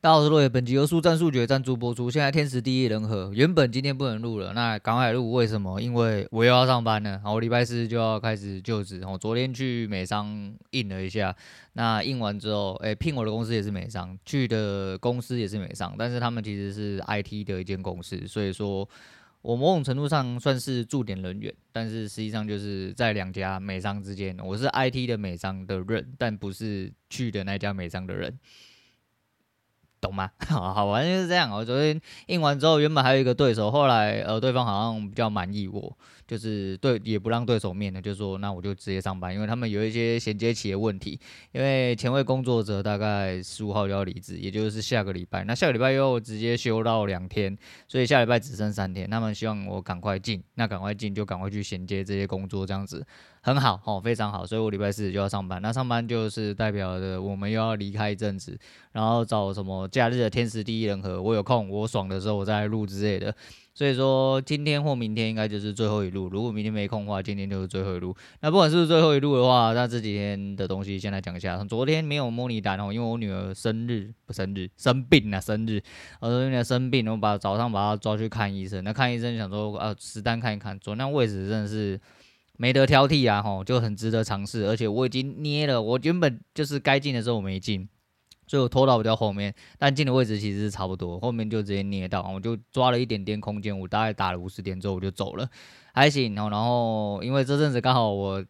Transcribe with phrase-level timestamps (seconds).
[0.00, 0.48] 大家好，我是洛野。
[0.48, 2.08] 本集由速战速决赞助播出。
[2.08, 5.32] 现在天时地利人和，原本今天不能录了，那赶快录。
[5.32, 5.80] 为什么？
[5.80, 7.10] 因为我又要上班了。
[7.10, 9.02] 然后我礼拜四就要开始就职。
[9.04, 11.34] 我昨天去美商印了一下，
[11.72, 18.88] 那印完之后，哎，聘我的公司也是美商，去的公司也是美商，但是他们其实是 IT 的一间公司，所以说
[19.42, 28.38] 我某种程度上算是驻点人员，但是实际上就是在两家美商之间，我是 IT 的美商的人，但不是去的那家美商的人。
[30.00, 30.30] 懂吗？
[30.48, 31.50] 好好玩就是这样。
[31.50, 35.96] 我昨天印完之后，原本还有一个对手，后来呃，对方好像比较满意我，
[36.26, 41.18] 就是对也不让对手面的，就说那我就直接上班，因为他们有一些衔接期的问题。
[41.52, 45.42] 因为前位工作者大概十五号就要离职，也就是下个礼拜。
[45.44, 47.56] 那下个礼拜又直接休到两天，
[47.88, 49.08] 所以下礼拜只剩三天。
[49.10, 53.04] 他们希望我赶快进，那赶快进就赶快去衔接这些工作，这样子
[53.40, 54.46] 很好哦，非常好。
[54.46, 55.60] 所以我礼拜四就要上班。
[55.60, 58.58] 那上班就是代表着我们又要离开一阵子，
[58.92, 59.87] 然后找什么？
[59.88, 63.34] 假日的天时地利人和，我有空我爽的时候我再来录之类的，
[63.74, 66.28] 所以说今天或明天应该就是最后一录。
[66.28, 68.14] 如果明天没空的话，今天就是最后一录。
[68.40, 71.62] 那不管是不是最后一录的话，那这几天的东西先来讲一下。
[71.64, 75.80] 昨天没有模拟单哦，因为我女儿生日不生日生病了，生日，
[76.20, 78.82] 我说有点生病，我把早上把她抓去看医生。
[78.84, 82.00] 那看医生想说啊，实单看一看，昨天位置真的是
[82.56, 84.66] 没得挑剔啊，吼，就很值得尝试。
[84.66, 87.88] 而且我已经捏了，我原本就是该进的时候我没进。
[88.48, 95.48] 所以我拖到比较后面，但进的位置其实是差不多，后面就直接捏到，我就抓了一点点空间，我大概打了五十点之后我就走了，
[95.92, 96.34] 还行。
[96.34, 98.42] 然后，然后因为这阵子刚好我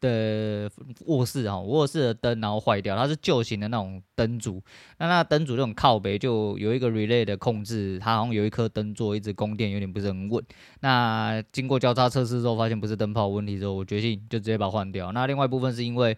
[0.00, 0.70] 的
[1.06, 4.62] 卧室哈，卧室的灯然后坏掉，它是旧型的那种灯组，
[4.98, 10.44] 那那灯组这种靠背就有一个 relay 的控制，它好像有一颗灯座一直供电有点不是很稳。
[10.80, 15.12] 那经过交叉测试之后，发现不是灯泡问题之后，我决定就直接把它换掉。
[15.12, 16.16] 那另外一部分是因为。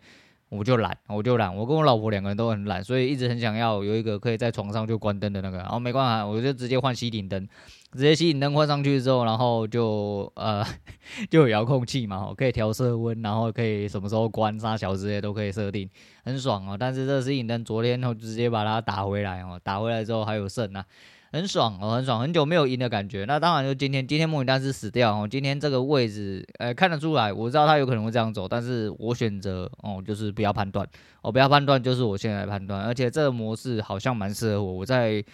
[0.54, 5.56] 我就懒，我就懒，我跟我老婆两个人都很懒，所以一直很想要有一个可以在床上就关灯的那个。
[5.56, 7.48] 然后没关系，我就直接换吸顶灯，
[7.92, 10.62] 直接吸顶灯换上去之后，然后就呃
[11.30, 15.88] 就有遥控器嘛，可以调色温，然后可以什么时候关、啥小之类都可以设定，
[16.22, 16.76] 很爽哦。
[16.78, 20.84] 但是这吸顶灯昨天我直接把它打回来哦，打回来之后还有剩啊。
[21.32, 23.24] 很爽哦，很爽，很久没有赢的感觉。
[23.24, 25.26] 那当然就今天，今天模拟单是死掉哦。
[25.26, 30.86] 今天这个位置，呃，看得出来，我知道他有可能会这样走，但是我选择哦，就是不要判断，
[31.22, 32.82] 哦，不要判断，就是我现在来判断。
[32.82, 35.24] 而且这个模式好像蛮适合我，我在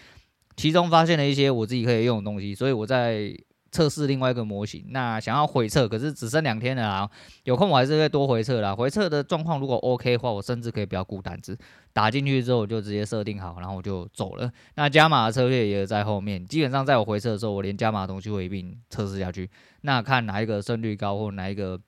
[0.57, 3.37] 其中发现了一些我自己可以用的东西，所以我在。
[3.71, 7.11] 测试另外一个模型，那想要回测，可是只剩两天了啊！
[7.45, 8.75] 有空我还是会多回测啦。
[8.75, 11.57] 回测的状况如果 OK 的话，我甚至可以不要顾单子，
[11.93, 14.51] 打进去之后我就直接设定好，然后我就走了。
[14.77, 19.51] 那加码的策略也在后面，基本上在我回测的时候，我连加码的东西会一并测试下去。
[19.83, 21.79] 那看哪一个胜率高，或哪一个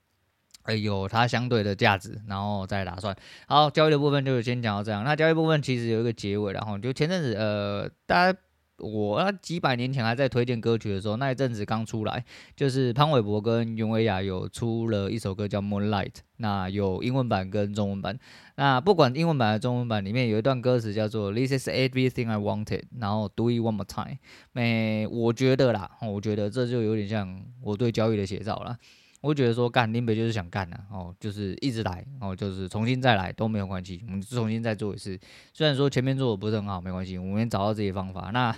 [0.64, 3.16] 哎有它相对的价值，然后再打算。
[3.46, 5.02] 好，交易的部分就先讲到这样。
[5.02, 8.38] 那交易部分其实有一个结尾，然后就前阵子呃大家。
[8.80, 12.24] 我那几百年前还在推荐歌曲的时候，那一阵子刚出来，
[12.56, 18.18] 就是潘玮柏跟袁维亚有出了一首歌叫《Moonlight》，那有英文版跟中文版。
[18.56, 24.18] 那不管英文版还是中文版，里面有一段歌词叫做 “This is everything I wanted”，然后 “Do it one more time”。
[24.54, 28.78] 诶，我觉得啦，我觉得这就有点像我对交易的写照啦。
[29.20, 35.18] 我觉得说干林北就是想干的，哦，就是一直来，哦，就是重新再来都没有关系，我们重新再做一次。
[35.52, 38.30] 虽然说前面做的不是很好，没关系，我们找到这些方法。
[38.32, 38.56] 那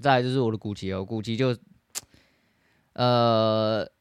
[0.00, 1.56] 再来就是我的股期哦，股期就，
[2.94, 3.93] 呃。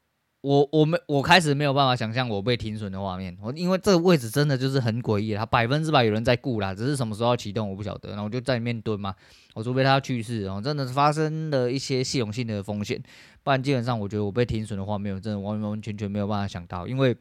[0.44, 9.16] 我我没我开始没有办法想象我被停损的画面，我因为这个位置真的就是很诡异，它百分之百有人在顾啦，只是什么时候要启动我不晓得，然后我就在里面蹲嘛，
[9.54, 13.02] 我除非它去世，然后真的是发生了一些系统性的风险，
[13.42, 17.16] 不然基本上我觉得我被停损的画面，我真的完完全全没有办法想到，因为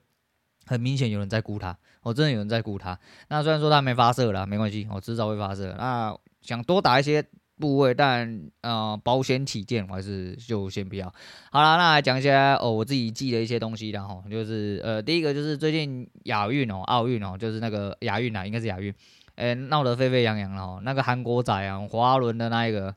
[0.67, 2.99] 很明显有人在顾它，我真的有人在顾它。
[3.29, 5.73] 那虽然说它没发射了，没关系，我迟早会发射。
[5.79, 7.25] 那想多打一些。
[7.59, 11.07] 部位，但呃，保险起见，我还是就先不要。
[11.51, 18.93] 好了，那来讲一下哦，我自己记的一些东西，然后就是呃，第一个就是最近亚运哦，奥运哦，就是那个亚运啊，应该是亚运，
[19.37, 20.81] 哎，闹得沸沸扬扬了哦。
[20.83, 22.95] 那个韩国仔啊，滑轮的那一个，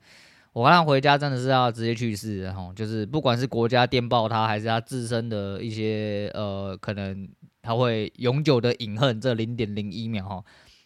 [0.53, 7.27] 我看回家真的是要直接去世，然后就是不管是国家电报他，还是他自身的一些呃，可能
[7.61, 10.43] 他会永久的隐恨这零点零一秒哈。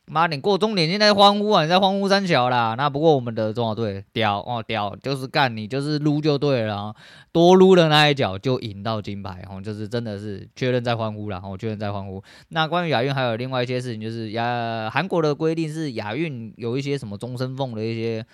[0.10, 1.64] 妈，你过终点现在欢呼啊！
[1.64, 2.74] 你在欢呼三桥啦。
[2.76, 6.96] 那不过我们的中华队屌哦屌，就是干你就是撸就对了，
[7.32, 12.24] 多撸的那一脚就赢到金牌哦，就是真的是确认在欢呼了哦，确认在欢呼。
[12.50, 18.26] 那关于亚运还有另外一些事情，就是亚韩国的规定是亚运有一些什么终身俸的一些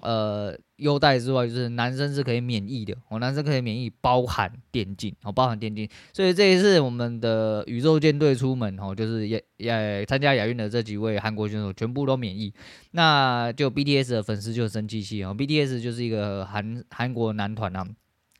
[0.00, 12.52] 呃，优待之外，就是男生是可以免疫的，哦，男生可以免疫，包含电竞，哦，包含电竞，所以这一次我们的宇宙舰队出门，哦，就是也也参加亚运的这几位韩国选手全部都免疫，
[12.92, 17.86] 那就 BTS 的粉丝就生气气哦，BTS 就是一个韩韩国男团啊。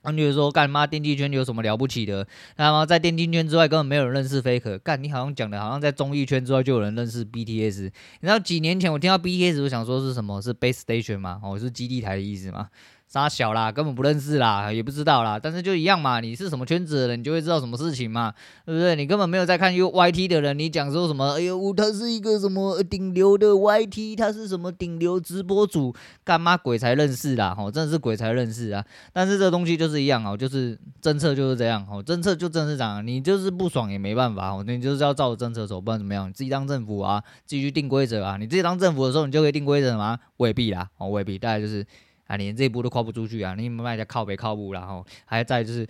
[0.02, 2.26] 他就是说，干妈电竞圈有什么了不起的？
[2.56, 4.78] 那么在电竞圈之外，根本没有人认识 Faker。
[4.78, 7.82] 干，你好像讲的，好像在综艺圈之外就有人认识 BTS。
[7.82, 7.90] 你
[8.22, 10.40] 知道几年前我听到 BTS，我想说是什么？
[10.40, 11.38] 是 Base Station 吗？
[11.42, 12.70] 哦，是基地台的意思吗？
[13.12, 15.36] 傻小啦，根本不认识啦，也不知道啦。
[15.36, 18.32] 但是就一样嘛，你是什么圈子的人，你就会知道什么事情嘛，
[18.64, 18.94] 对不对？
[18.94, 21.32] 你根本没有在看 U Y T 的人，你讲说什么？
[21.32, 25.92] 哎呦，他是一个什么顶流的 YT，他是什么顶流直播主？
[26.22, 27.52] 干嘛鬼才认识啦？
[27.52, 28.84] 吼，真的是鬼才认识啊！
[29.12, 36.28] 但是这东西就是一样哦，就是政策就是这样哦，政策就真是这样，你就是不爽也没办法哦，你就是要照着政策走，不然怎么样？
[36.28, 38.36] 你自己当政府啊，自己去定规则啊。
[38.36, 40.16] 你自己当政府的时候，你就可以定规则吗？
[40.36, 41.84] 未必啦，哦，未必，大概就是。
[42.30, 43.56] 啊，连这一步都跨不出去啊！
[43.58, 45.84] 你们卖家靠北靠步，然后还在就是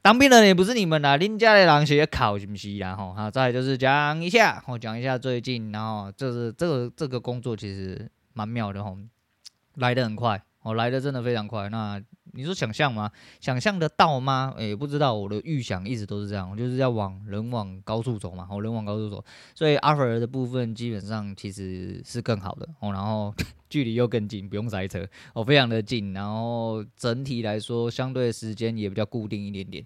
[0.00, 2.78] 当兵的人也不是你们啦，林家的人学考是不是？
[2.78, 8.96] 然后哈，再就是讲一下，我讲一下最近，然后就是这个这个工作其实蛮妙的吼，
[9.74, 11.68] 来的很快，哦，来的真的非常快。
[11.68, 12.02] 那
[12.32, 13.10] 你说想象吗？
[13.40, 14.54] 想象得到吗？
[14.56, 19.24] 诶，不知道，我的预想一直都是这样，就是要往人往高处走嘛，哦，人往高处走，
[19.54, 23.34] 所以阿菲尔的部分基本上其实是更好的哦，然后。
[23.68, 26.14] 距离又更近，不用塞车哦，非常的近。
[26.14, 29.84] 然后整体来说，相对时间也比较固定一点点，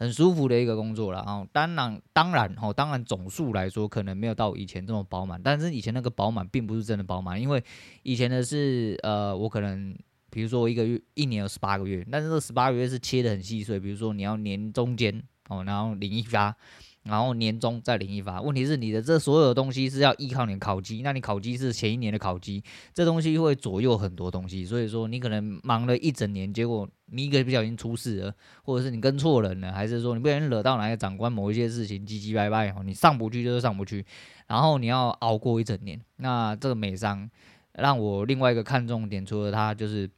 [0.00, 1.20] 很舒服的一个工作了。
[1.20, 7.62] 哦，当然，当然，哦，当然总数来说可能没有到以前这么饱满，但是以前那个饱满并不是真的饱满，因为
[8.02, 9.94] 以前的是呃，我可能
[10.30, 16.56] 比如说一个月一年有十八个月，但是这十八个月是切得很细碎，比如说你要年中间哦，然后领一发。
[17.02, 22.62] 然后年终再领一发，问题是你的这所有的东西是要依靠你的考绩，那你考绩是前一年的考绩，
[22.92, 34.04] 这东西会左右很多东西，所以说你可能忙了一整年，结果你一个不小心出事了，或者是你跟错人了，还是说你不小心惹到哪个长官某一些事情，唧唧歪歪哦，你上不去就是上不去，
[34.46, 37.30] 然后你要熬过一整年，那这个美商
[37.72, 40.08] 让我另外一个看重点，除了他就是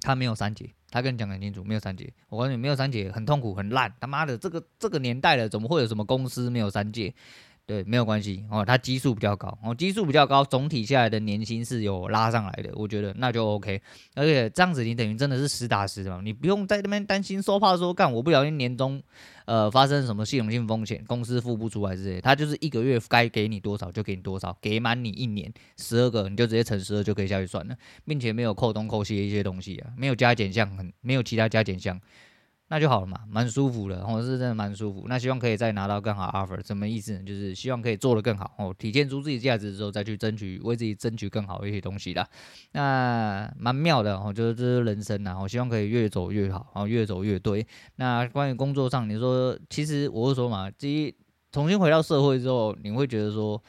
[0.00, 0.70] 他没有三节。
[0.90, 2.08] 他跟你讲很清楚，没有三节。
[2.28, 3.92] 我告诉你，没有三节很痛苦，很烂。
[4.00, 7.12] 他妈的，这个这个年代了，怎么会有什么公司没有三节？
[7.66, 8.62] 对，没有关系哦。
[8.62, 13.80] 他基数比较高，哦，基数比较高，总体下来的年薪是有拉上来的，我觉得那就 OK。
[14.14, 19.02] 而且这样子，你等于真的是实打实的嘛，你不用在那边担心说怕说干，我不小心年终。
[19.46, 27.76] 呃，发生什么系统性风险，公司付不出来之类，他就是一个月该给你多少就给你多少，给满你一年十二个，你就直接乘十二就可以下去算了，
[28.06, 32.00] 并且没有扣东扣西的一些东西啊，没有加减项，很没有其他加减项。
[32.68, 35.04] 那就好了嘛，蛮舒服的，哦，是真的蛮舒服。
[35.06, 37.22] 那希望可以再拿到更好 offer，什么意思呢？
[37.22, 42.26] 就是希望可以做得更好，哦，体现出自己价值之后，再去争取，为自己争取更好一些东西啦。
[42.72, 47.64] 那蛮妙的，哦，就是这是人生呐，我希望可以越走越好，哦，越走越对。
[47.96, 51.14] 那关于工作上，你说，其实我是说嘛，第一，
[51.52, 53.62] 重新回到社会之后，你会觉得说，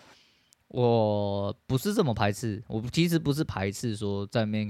[0.70, 4.68] 我不是这么排斥，我其实不是排斥说在那边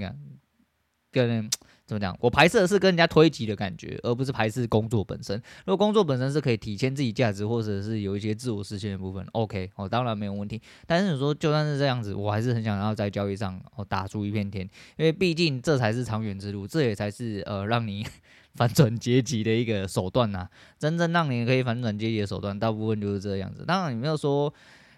[1.12, 1.48] 跟。
[1.86, 2.16] 怎么讲？
[2.20, 5.40] 我排斥的是跟人家推挤的感觉，而不是排斥工作本身。
[5.64, 10.60] 如果工作本身是可以体现自己价值，或者是有一些自我实现的部分，OK，哦，当然没有问题。
[10.84, 18.04] 但是你说就算是这样子，我还是很想要在交易上哦打出一片天，因为毕竟这才是长远之路，这也才是呃让你
[18.56, 20.48] 反转阶级的一个手段呐。
[20.80, 23.64] 真正让你可以反转阶级的手段，大部分就是这样子。
[23.64, 24.52] 当然你没有说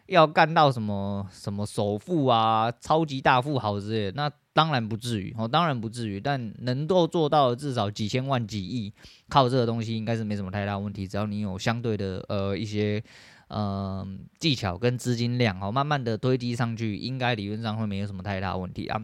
[0.08, 4.31] 要干到什么什么首富啊、超级大富豪之类的，那。
[4.55, 8.92] 当然不至于，哦，当然不至于，但能够做到至少几千万、几亿，
[9.28, 11.06] 靠这个东西应该是没什么太大问题。
[11.06, 13.00] 只要你有相对的呃一些
[13.47, 14.04] 呃
[14.40, 19.00] 技巧跟资金量，哦，慢慢的堆积上去，应该理论上会没有什么太大问题啊。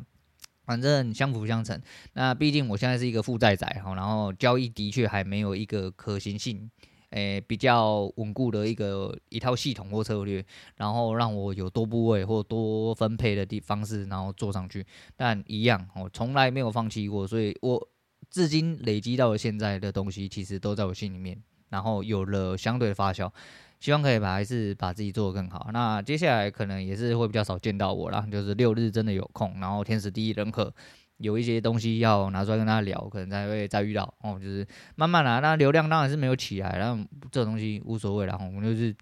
[0.64, 1.80] 反正相辅相成。
[2.14, 6.68] 那毕竟我现在是一个负债仔，哈，然后交易的确还没有一个可行性。
[7.14, 10.44] 诶、比较稳固的一个一套系统或策略，
[10.74, 14.84] 然后让我有多部位或多分配的地方式，然后做上去。
[15.16, 17.88] 但一样，我从来没有放弃过，所以我
[18.28, 23.30] 至今累积到了现在的东西，其实都在我心里面，然后有了相对的发酵。
[23.78, 25.68] 希望可以把还是把自己做得更好。
[25.72, 30.74] 那接下来可能也是会比较少见到我啦，就是六日真的有空，然后天时地利人和。
[31.18, 34.38] 有一些东西要拿出来跟他聊，可能才会再遇到哦。
[34.38, 34.66] 就是
[34.96, 38.36] 慢慢来，那流量当然是没有起来，然后这东西无所谓了。
[38.40, 38.94] 我们就是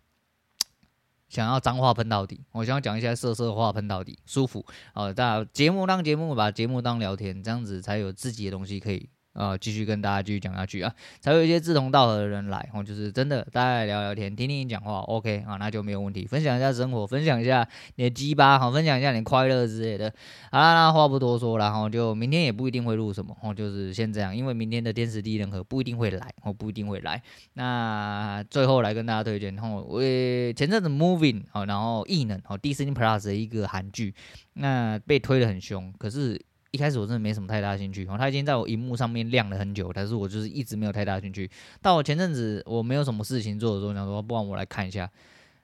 [1.28, 4.64] 想要脏话喷到底，我想要讲一些色色话喷到底，舒服
[4.94, 5.12] 哦。
[5.12, 20.12] 大家节目当节目，把节目当聊天，这样子才有自己的东西可以呃继续跟大家继续讲下去啊，才会有一些志同道合的人来，哦，就是真的大家聊聊天，听听你讲话，OK 啊，那就没有问题，分享一下生活，分享一下你的鸡巴，好，分享一下你快乐之类的。
[20.50, 27.22] 好啦，那话不多说，然后就明天也不一定会录什么，哦，就是先这样，因为明天的天时地利人和不一定会来，哦，不一定会来。
[27.54, 34.14] 那最后来跟大家推荐，哦，我前阵子 Moving 哦，然后异能哦，Disney Plus 的一个韩剧，
[34.54, 36.40] 那被推得很凶，可是。
[36.72, 41.48] 一开始我真的没什么太大兴趣，哦，他已经在我荧幕上面亮了很久，但是我就是一直没有太大兴趣。
[41.82, 45.08] 到我前阵子我没有什么事情做的时候，想说不然我来看一下。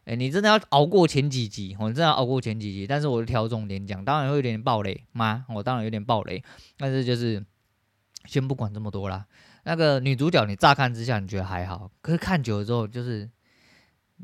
[0.05, 5.47] 哎，你真的要熬过前几集，我真的要熬过前几集，但是我就挑重点讲，当然会有点暴雷吗？
[5.49, 6.43] 我当然有点暴雷，
[6.77, 7.43] 但是就是
[8.27, 9.25] 先不管这么多啦。
[9.65, 13.27] 那个女主角你乍看之下你觉得还好，可是看久了之后就是。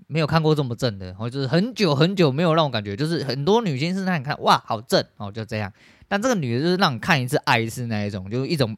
[0.06, 5.72] 没有看过这么正的，哦，就是很久很久没有让我感觉，就是很多女星是让你看哇好正哦，就这样。
[6.06, 8.76] 但这个女的就是让你看一次爱一次那一种，就是一种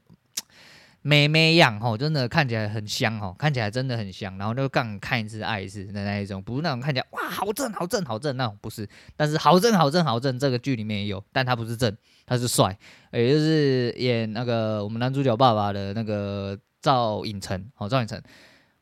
[1.02, 4.37] 美眉样哦，真的看起来很香哦，看起来真的很香。
[4.38, 8.88] 然后就刚看一次爱一次的那一种，不是那种看起来哇好正好正好正那种，不是。
[9.16, 11.96] 但是好正好正好正，这个剧里面也有，但他不是正，
[12.26, 12.76] 他是帅，
[13.12, 18.20] 也就是演那个我们男主角爸爸的那个赵寅成哦，赵寅成，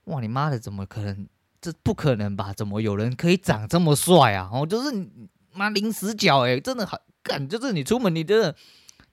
[0.04, 1.26] 哇你妈的怎么可能？
[1.64, 2.52] 这不可能吧？
[2.52, 4.50] 怎么有人可以长这么帅啊？
[4.52, 5.08] 哦，就是
[5.54, 8.54] 妈零死角哎，真的好干，就是你出门你真的，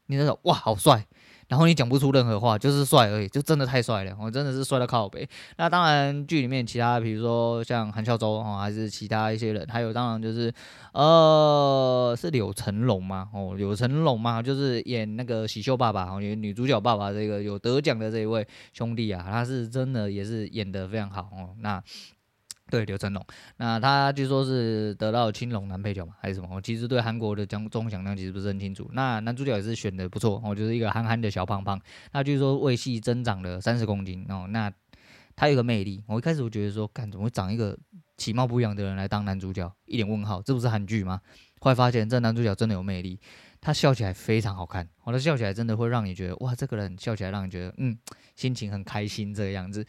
[0.07, 1.07] 你真的哇好帅，
[1.47, 5.25] 然后你讲不出任何话，就是帅而已，就真的太帅了，我真的是帅到靠北。
[5.55, 10.53] 那当然剧里面其他，比如说像韩孝周哦，还是其他一些人，还有当然就是
[10.91, 13.29] 呃是柳成龙吗？
[13.33, 14.41] 哦，柳成龙吗？
[14.41, 21.55] 就是演那个喜秀爸爸哦，演女主角爸爸这个有得奖的这一位兄弟啊，他是真的也是演得非常好哦。
[21.59, 21.81] 那
[22.71, 23.23] 对，刘成龙，
[23.57, 26.47] 那他据说是得到青龙男配角嘛，还是什么？
[26.55, 28.89] 我其实对韩国的奖钟奖量其实不是很清楚。
[28.93, 31.79] 那男主角也是选的不错哦，就是一个憨憨的小胖胖。
[32.13, 34.47] 那据说为戏增长了三十公斤哦。
[34.49, 34.71] 那
[35.35, 37.77] 他有个魅力，我一开始我觉得说，看怎么会长一个
[38.15, 39.69] 其貌不扬的人来当男主角？
[39.85, 41.19] 一脸问号，这不是韩剧吗？
[41.59, 43.19] 后来发现这男主角真的有魅力，
[43.59, 47.97] 他笑起来非常好看，哦，他笑起来真的会让你觉得哇，这个人笑起来让你觉得嗯，
[48.35, 49.85] 心情很开心这个样子。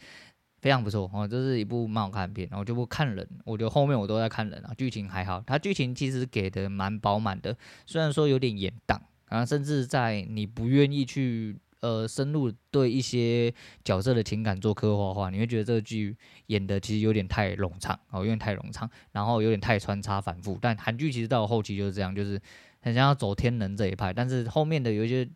[0.63, 7.53] 非常不错哦，这是一部蛮好看的片，然后就不看人，我觉得后面我都在看人啊，剧情还好，它剧情其实给的蛮饱满的，
[7.85, 13.53] 虽然说有点延宕，啊，甚至在你不愿意去呃深入对一些
[13.83, 16.15] 角色的情感做刻画的话，你会觉得这个剧
[16.45, 22.41] 演的其实有点太冗长哦，有点太冗长，然后有点太穿插反复，但韩剧其实到后期就是这样，就是
[22.79, 25.29] 很像要走天人这一派，但是后面的有一些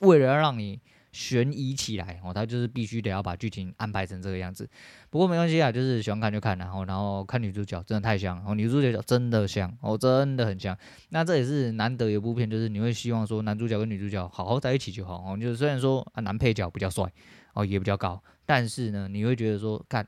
[0.00, 0.80] 为了要让你。
[1.12, 4.68] 悬疑起来哦，他就是必须得要把剧情安排成这个样子。
[5.10, 10.76] 不过没关系啊，就是喜欢看就看，然后然后看女主角真的太香哦，女主角真的香哦，真的很香。
[11.10, 15.36] 那这也是难得有部片，就是你会希望说男主角跟女主角好好在一起就好哦。
[15.36, 17.04] 就是虽然说啊男配角比较帅
[17.54, 20.06] 哦，也比较高，但是呢你会觉得说看。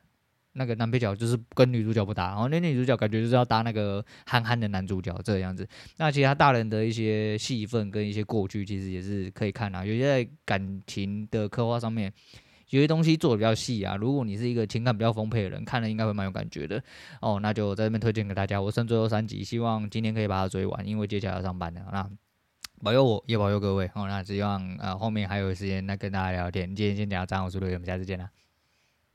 [0.54, 5.68] 那个男配角就是跟女主角不搭，然后那女主角感觉就是要搭那个憨憨的男主角这个样子。
[5.99, 9.84] 那其他大人的一些戏份跟一些过去，其实也是可以看啊。
[9.84, 12.12] 有些在感情的刻画上面，
[12.70, 13.96] 有些东西做的比较细啊。
[13.96, 16.82] 如果你是一个情感比较丰沛的人，看了应该会蛮有感觉的
[17.20, 17.40] 哦。
[17.42, 21.80] 那就在这边推荐给大家，我剩最后三集，希望今天可以把它追完，因为接下来要上班了。
[21.92, 22.08] 那
[22.82, 24.06] 保佑我，也保佑各位哦。
[24.06, 26.75] 那希望呃后面还有时间那跟大家聊天。
[26.76, 28.28] 今天先讲到这，我是陆，我们下次见啦。